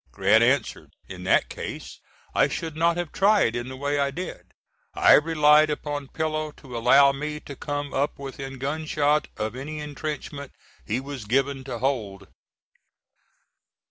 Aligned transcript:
Grant 0.11 0.43
answered, 0.43 0.95
"In 1.07 1.25
that 1.25 1.47
case 1.47 1.99
I 2.33 2.47
should 2.47 2.75
not 2.75 2.97
have 2.97 3.11
tried 3.11 3.55
in 3.55 3.67
the 3.69 3.75
way 3.75 3.99
I 3.99 4.09
did; 4.09 4.47
I 4.95 5.13
relied 5.13 5.69
upon 5.69 6.07
Pillow 6.07 6.49
to 6.53 6.75
allow 6.75 7.11
me 7.11 7.39
to 7.41 7.55
come 7.55 7.93
up 7.93 8.17
within 8.17 8.57
gunshot 8.57 9.27
of 9.37 9.55
any 9.55 9.79
entrenchments 9.79 10.55
he 10.87 10.99
was 10.99 11.25
given 11.25 11.63
to 11.65 11.77
hold." 11.77 12.27